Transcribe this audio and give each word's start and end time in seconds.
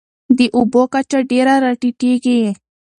د 0.37 0.39
اوبو 0.57 0.81
کچه 0.93 1.19
ډېره 1.29 1.53
راټیټېږي. 1.63 2.41